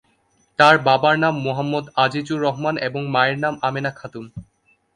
[0.59, 4.25] তার বাবার নাম মোহাম্মদ আজিজুর রহমান এবং মায়ের নাম আমেনা খাতুন।